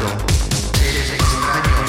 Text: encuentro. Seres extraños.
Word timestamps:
encuentro. 0.00 0.26
Seres 0.78 1.10
extraños. 1.10 1.79